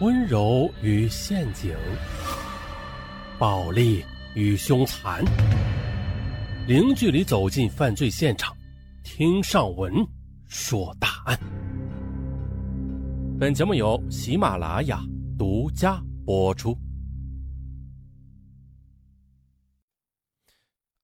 [0.00, 1.74] 温柔与陷阱，
[3.36, 4.04] 暴力
[4.36, 5.24] 与凶残，
[6.68, 8.56] 零距离走进犯罪现场，
[9.02, 9.92] 听上文
[10.46, 11.36] 说大案。
[13.40, 15.02] 本节目由喜马拉雅
[15.36, 16.78] 独家播出。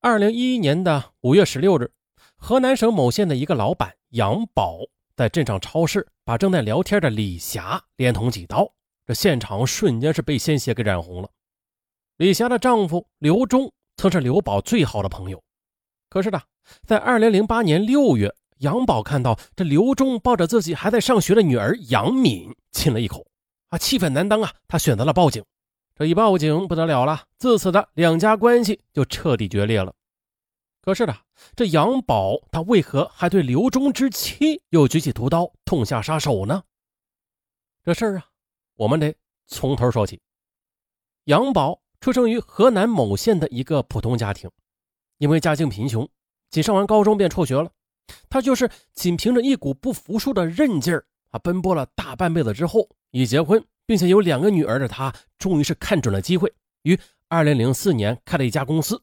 [0.00, 1.90] 二零一一年的五月十六日，
[2.36, 4.78] 河南省某县的一个老板杨宝
[5.16, 8.70] 在镇上超市把正在聊天的李霞连捅几刀。
[9.06, 11.28] 这现场瞬间是被鲜血给染红了。
[12.16, 15.42] 李霞的丈夫刘忠曾是刘宝最好的朋友，
[16.08, 16.40] 可是呢，
[16.86, 23.26] 在二零零八年六月，杨宝看到这刘忠抱着自己还在上学的女儿杨敏亲了一口，
[23.68, 25.44] 啊，气愤难当啊，他选择了报警。
[25.96, 29.92] 这一报警不得了了，自此的两家关系就彻底决裂了。
[30.80, 31.14] 可是呢，
[31.56, 36.62] 这杨宝他为何还对刘忠之妻又举起屠刀痛下杀手呢？
[37.84, 38.26] 这事儿啊。
[38.76, 39.14] 我们得
[39.46, 40.20] 从头说起。
[41.24, 44.50] 杨宝出生于河南某县的一个普通家庭，
[45.18, 46.08] 因为家境贫穷，
[46.50, 47.70] 仅上完高中便辍学了。
[48.28, 56.98] 他就是仅凭着一股不服输的韧劲儿啊，奔波了大半辈子之后，已结婚并且有两个女儿的他，终于是看准了机会，于
[57.28, 59.02] 二零零四年开了一家公司。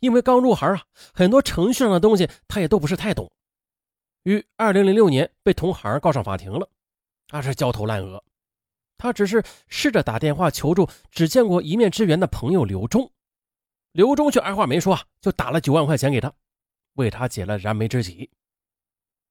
[0.00, 3.30] 因为刚入行啊，很多程序上的东西他也都不是太懂。
[4.22, 6.66] 于二零零六年被同行告上法庭了，
[7.30, 8.22] 那是焦头烂额。
[8.96, 13.10] 他只是试着打电话求助只见过一面之缘的朋友刘忠，
[13.92, 16.32] 刘忠却二话没说啊，就打了九万块钱给他，
[16.94, 18.30] 为他解了燃眉之急。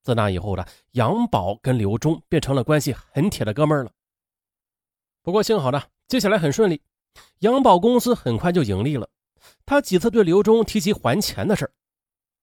[0.03, 3.91] 自那以后的杨宝跟刘忠变成了关系很铁的哥们了。
[5.21, 6.81] 不过幸好呢，接下来很顺利，
[7.39, 9.09] 杨宝公司很快就盈利了。
[9.65, 11.71] 他几次对刘忠提及还钱的事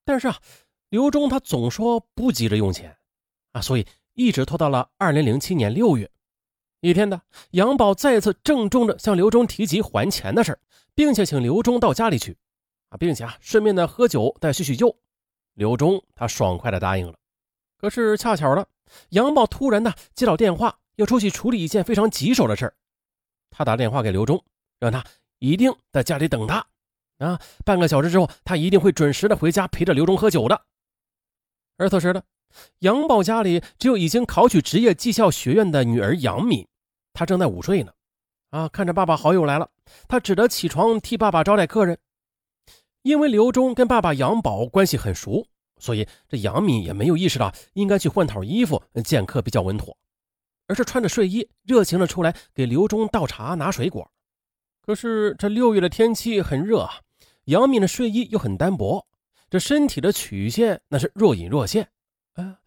[0.04, 0.38] 但是啊，
[0.88, 2.96] 刘忠他总说不急着用钱
[3.52, 6.10] 啊，所以一直拖到了二零零七年六月。
[6.80, 10.58] 一天的，杨宝再次郑重的向刘忠提及还钱的事
[10.94, 12.38] 并且请刘忠到家里去，
[12.88, 14.96] 啊，并且啊，顺便的喝酒再叙叙旧。
[15.54, 17.14] 刘忠他爽快的答应了。
[17.76, 18.66] 可是恰巧的，
[19.10, 22.72] 杨宝突然呢接到电话，要出去处理一件非常棘手的事
[23.50, 24.42] 他打电话给刘忠，
[24.78, 25.04] 让他
[25.38, 26.66] 一定在家里等他，
[27.18, 30.62] 啊，半个小时之后，他一定会准时的回家陪着刘忠喝酒的。
[31.76, 32.22] 而此时呢，
[32.78, 36.66] 杨宝家里只有已经考取职业技校学院的女儿杨敏。
[37.12, 37.92] 他正在午睡呢，
[38.50, 39.68] 啊，看着爸爸好友来了，
[40.08, 41.98] 他只得起床替爸爸招待客人。
[43.02, 45.46] 因为刘忠跟爸爸杨宝关系很熟，
[45.78, 49.96] 所以这杨敏也没有意识到应该去换套衣服见客比较稳妥，
[50.66, 54.10] 而是穿着睡衣热情的出来给刘忠倒茶拿水果。
[54.82, 57.00] 可是这六月的天气很热啊，
[57.44, 59.06] 杨敏的睡衣又很单薄，
[59.48, 61.88] 这身体的曲线那是若隐若现，
[62.34, 62.58] 啊。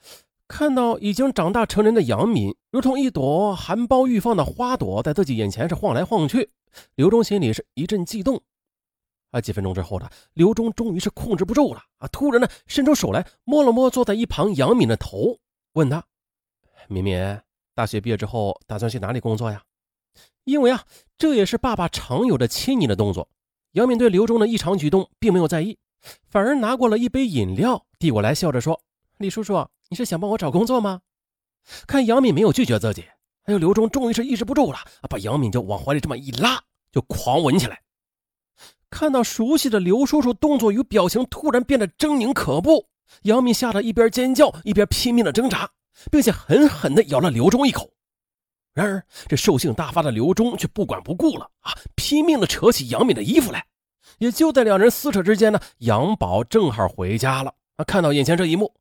[0.54, 6.52] 看到已经长大成人的杨敏，如同一朵含苞欲放的花朵，在自己眼前是晃来晃去。
[6.94, 8.40] 刘忠心里是一阵悸动。
[9.32, 12.08] 啊，几分钟之后呢，刘忠终于是控制不住了啊！
[12.10, 15.40] 突然呢，伸出手来摸了摸坐在一旁杨敏的头，
[15.74, 16.06] 问他
[16.88, 17.18] ：“敏敏，
[17.74, 19.64] 大学毕业之后打算去哪里工作呀？”
[20.46, 20.84] 因为啊，
[21.18, 23.28] 这也是爸爸常有的亲昵的动作。
[23.72, 25.80] 杨敏对刘忠的异常举动并没有在意，
[26.30, 28.80] 反而拿过了一杯饮料递过来，笑着说
[29.18, 31.02] ：“李叔叔。”你是想帮我找工作吗？
[31.86, 33.06] 看杨敏没有拒绝自己，
[33.44, 36.60] 还有刘忠终于是抑制不住了，把杨敏就往怀里这么一拉，
[36.92, 37.80] 就狂吻起来。
[38.90, 42.90] 看到熟悉的刘叔叔动作与表情突然变得狰狞可怖，
[43.22, 45.70] 杨敏吓得一边尖叫一边拼命的挣扎，
[46.10, 47.88] 并且狠狠的咬了刘忠一口。
[48.74, 53.64] 然而这兽性大发的刘忠却不管不顾了啊，拼命的扯起杨敏的衣服来。
[54.18, 58.74] 也就在两人撕扯之间呢，杨宝正好回家了啊，看到眼前这一幕。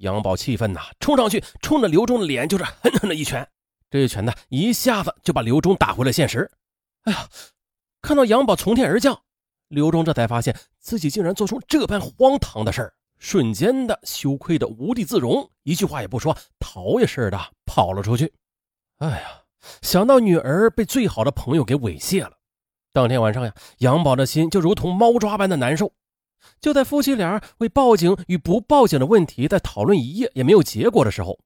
[0.00, 3.46] 杨宝气愤呐，冲上去，冲着刘忠的脸就是狠狠的一拳。
[3.90, 6.50] 这一拳呢，一下子就把刘忠打回了现实。
[7.02, 7.28] 哎呀，
[8.00, 9.20] 看到杨宝从天而降，
[9.68, 18.32] 刘忠这才发现自己竟然做出这般荒唐的事儿，瞬间的羞愧的无地自容，一句话也不说，逃也似的跑了出去。
[18.98, 19.42] 哎呀，
[19.82, 22.32] 想到女儿被最好的朋友给猥亵了，
[22.92, 25.92] 当天晚上呀，杨宝的心就如同猫抓般的难受。
[26.60, 31.38] 就在夫妻俩为报警与不报警的问题在讨论一夜也没有结果的时候，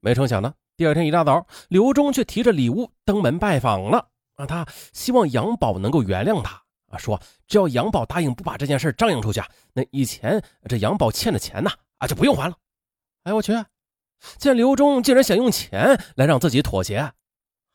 [0.00, 4.08] 没成想呢，第二天一大早，刘忠却提着礼物登门拜访了。
[4.36, 6.60] 啊，他希望杨宝能够原谅他
[6.90, 9.40] 啊，说只要杨宝答应不把这件事张扬出去，
[9.72, 12.56] 那以前这杨宝欠的钱呢啊就不用还了。
[13.22, 13.52] 哎我去，
[14.38, 17.12] 见刘忠竟然想用钱来让自己妥协，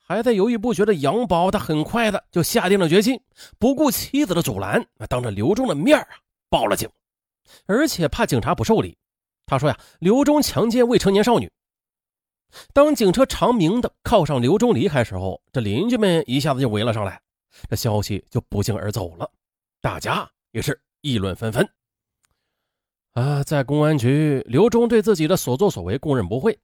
[0.06, 3.22] 还在犹豫不决的杨宝，他很快的就下定了决心，
[3.58, 6.08] 不顾妻子的阻拦，当着刘忠的面啊。
[6.50, 6.90] 报了警，
[7.66, 8.98] 而且怕警察不受理。
[9.46, 11.52] 他说呀，刘忠强奸未成年少女。
[12.74, 17.22] 当警车长鸣的靠上刘忠离开时候，这邻居们一下子就围了上来，
[17.70, 19.32] 这消息就不胫而走了，
[19.82, 21.68] 大家也是议论纷纷。
[23.14, 26.58] 啊，在公安局，刘忠对自己的所作所为供认不讳，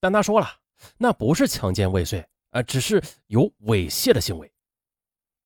[0.00, 0.48] 但他说了，
[0.96, 4.50] 那不是强奸未遂啊，只是有猥亵的行为。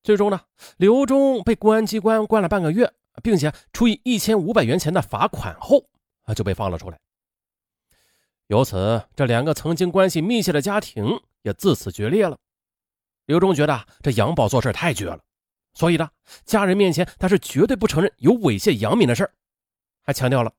[0.03, 0.39] 最终呢，
[0.77, 2.89] 刘忠被公安机关关了半个月，
[3.21, 5.87] 并且处以一千五百元钱的罚款后，
[6.23, 6.99] 啊就被放了出来。
[8.47, 12.37] 由此，这两个曾经关系密切的家庭也自此决裂了。
[13.25, 15.19] 刘忠觉得这杨宝做事太绝了，
[15.73, 16.09] 所以呢，
[16.45, 19.29] 家人面前他是绝对不承认有猥亵杨敏的事
[20.01, 20.51] 还强调了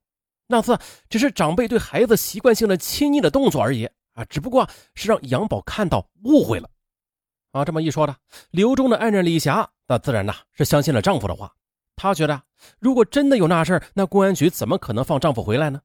[0.47, 0.79] 那次
[1.11, 3.85] 只是长辈对孩子习惯性的亲昵的动作而已
[4.15, 6.69] 啊，只不过是让杨宝看到误会了。
[7.53, 8.17] 啊，这么一说呢，
[8.51, 11.55] 刘忠的爱人李霞，那自然呢是相信了丈夫的话。
[11.97, 12.43] 她觉得，
[12.79, 15.81] 如果真的有那事儿，那公安局怎么可能放丈夫回来呢？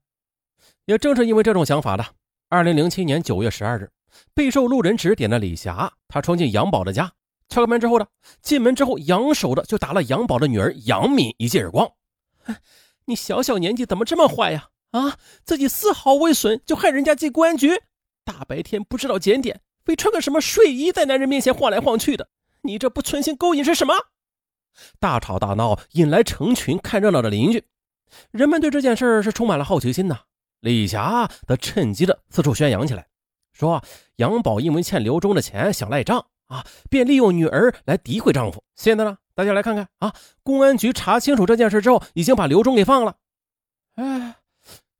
[0.86, 2.04] 也正是因为这种想法的，
[2.48, 3.90] 二零零七年九月十二日，
[4.34, 7.12] 备受路人指点的李霞，她冲进杨宝的家，
[7.48, 8.06] 敲开门之后呢，
[8.42, 11.90] 进门之后扬手的就打了杨宝的女儿杨敏一记耳光。
[13.04, 14.68] 你小小年纪怎么这么坏呀？
[14.90, 17.80] 啊，自己丝毫未损就害人家进公安局，
[18.24, 19.60] 大白天不知道检点。
[19.84, 22.28] 非穿个什么睡衣在男人面前晃来晃去的，
[22.62, 23.94] 你这不存心勾引是什么？
[24.98, 27.64] 大吵大闹，引来成群看热闹的邻居。
[28.30, 30.20] 人们对这件事是充满了好奇心呐。
[30.60, 33.06] 李霞则趁机的四处宣扬起来，
[33.52, 33.82] 说
[34.16, 38.62] 杨宝因为欠刘忠的钱想赖账啊，便利用女儿来诋毁丈夫。
[38.74, 43.16] 现在呢，大家来看看啊，公安局查清楚这件事之后，已经把刘忠给放了。
[43.94, 44.36] 哎，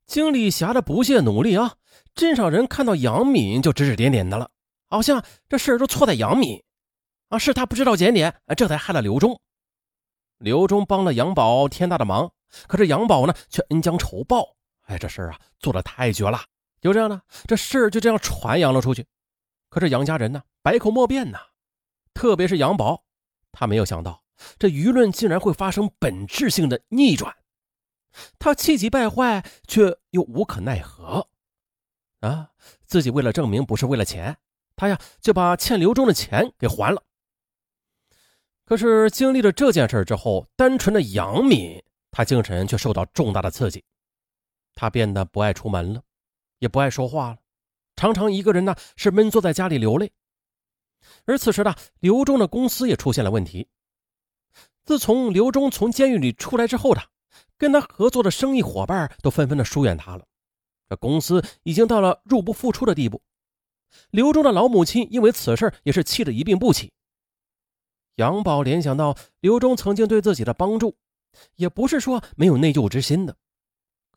[0.07, 1.75] 经李霞的不懈努力啊，
[2.15, 4.49] 镇上人看到杨敏就指指点点的了。
[4.89, 6.63] 好像这事都错在杨敏
[7.29, 9.39] 啊，是他不知道检点，这才害了刘忠。
[10.41, 12.31] 刘忠帮了杨宝天大的忙，
[12.67, 14.55] 可是杨宝呢却恩将仇报。
[14.87, 16.41] 哎，这事儿啊做的太绝了。
[16.81, 19.05] 就这样呢，这事儿就这样传扬了出去。
[19.69, 21.39] 可是杨家人呢百口莫辩呐，
[22.13, 23.03] 特别是杨宝，
[23.51, 24.23] 他没有想到
[24.57, 27.35] 这舆论竟然会发生本质性的逆转。
[28.39, 31.27] 他气急败坏，却又无可奈何。
[32.21, 32.49] 啊，
[32.85, 34.35] 自己为了证明不是为了钱。
[34.75, 37.03] 他呀就把欠刘忠的钱给还了。
[38.71, 43.83] 可是经历了这件事之后，单纯的杨敏，他精神却受到重大的刺激，
[44.75, 46.01] 他变得不爱出门了，
[46.59, 47.37] 也不爱说话了，
[47.97, 50.13] 常常一个人呢是闷坐在家里流泪。
[51.25, 53.67] 而此时呢，刘忠的公司也出现了问题。
[54.85, 57.01] 自从刘忠从监狱里出来之后的，
[57.57, 60.25] 跟他合作的生意伙伴都纷纷的疏远他了，
[60.87, 63.21] 这公司已经到了入不敷出的地步。
[64.11, 66.93] 刘忠的老母亲因为此事也是气得一病不起。
[68.15, 70.95] 杨宝联想到刘忠曾经对自己的帮助，
[71.55, 73.35] 也不是说没有内疚之心的，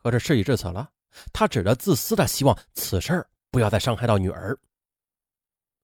[0.03, 0.91] 可是事已至此了，
[1.33, 4.59] 他只得自私的希望此事不要再伤害到女儿。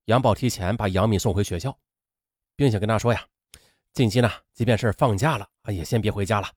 [0.06, 1.76] 杨宝提前把杨敏送回学校，
[2.56, 3.24] 并且跟他说呀
[3.94, 6.48] ：“近期呢，即便是放假了啊，也先别回家了。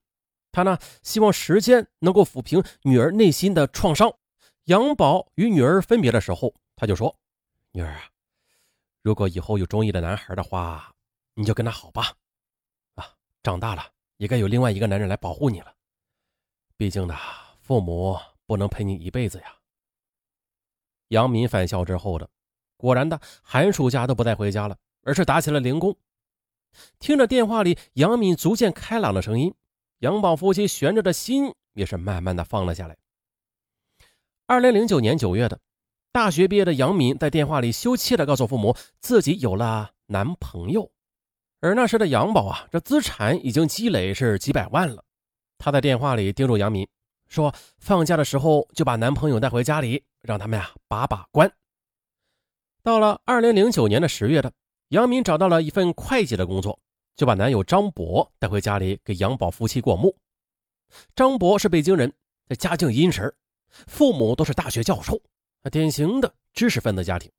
[0.52, 4.12] 他呢，希望时间能够抚平女儿内心的创伤。”
[4.66, 7.16] 杨宝与女儿分别的时候，他就说。
[7.72, 8.04] 女儿啊，
[9.02, 10.93] 如果以后有中意的男孩的话，
[11.36, 12.16] 你就跟他好吧。
[12.96, 13.86] 啊，长大了
[14.18, 15.74] 也该有另外一个男人来保护你了。
[16.78, 17.16] 毕竟呢，
[17.62, 19.56] 父母不能陪你一辈子呀。
[21.10, 22.30] 杨敏返校之后的，
[22.78, 25.96] 果然的寒暑假都不再回家了，而是打起了零工。
[27.00, 29.54] 听着电话里杨敏逐渐开朗的声音，
[30.00, 32.98] 杨宝夫妻悬着的心也是慢慢的放了下来。
[34.46, 35.60] 二零零九年九月的。
[36.12, 40.92] 大学毕业的杨敏在电话里羞怯的告诉父母，自己有了男朋友。
[41.64, 45.02] 而那时的杨宝啊，这资产已经积累是几百万了。
[45.58, 46.86] 他在电话里叮嘱杨敏
[47.30, 51.50] 说：“放假的时候就把男朋友带回家里，让他们呀把把关。”
[52.84, 54.52] 到了二零零九年的十月的，
[54.90, 56.78] 杨敏找到了一份会计的工作，
[57.16, 60.14] 就把男友张博带回家里给杨宝夫妻过目。
[61.16, 62.12] 张博是北京人，
[62.60, 63.34] 家境殷实，
[63.88, 65.18] 父母都是大学教授。
[65.72, 67.32] 典型的知识分子家庭，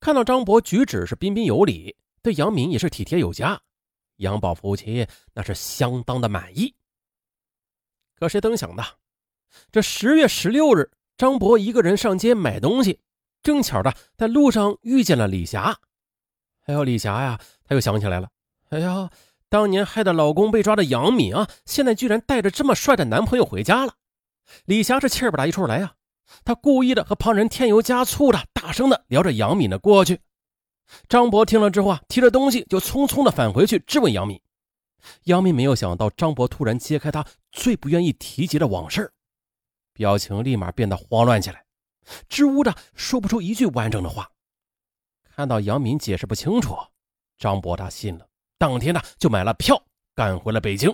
[0.00, 1.96] 看到张博举止是彬彬有礼，
[2.26, 3.56] 对杨敏也是体贴有加，
[4.16, 6.74] 杨宝夫妻那是相当的满意。
[8.18, 8.84] 可谁曾想的，
[9.70, 12.98] 这十月十六日，张博一个人上街买东西，
[13.44, 15.78] 正巧的在路上遇见了李霞。
[16.64, 18.28] 哎呦，李霞呀，他又想起来了，
[18.70, 19.08] 哎呀，
[19.48, 23.94] 当年害得老公被抓的杨敏啊，现在居然带着这么帅的男朋友回家了。
[24.64, 25.94] 李霞是气不打一处来呀。
[26.44, 30.18] 她故意的和旁人添油加醋的，大声的聊着杨敏的过去。
[31.08, 34.40] 张博听了之后啊，提着东西就匆匆的返回去质问杨敏。
[35.24, 39.12] 杨敏没有想到张博突然揭开他最不愿意提及的往事，
[39.92, 41.64] 表情立马变得慌乱起来，
[42.28, 44.28] 支吾着说不出一句完整的话。
[45.34, 46.76] 看到杨敏解释不清楚，
[47.38, 48.26] 张博他信了，
[48.58, 49.80] 当天呢就买了票
[50.14, 50.92] 赶回了北京。